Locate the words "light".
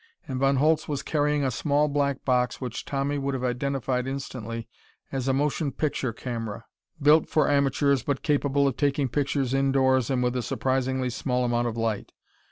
11.77-12.13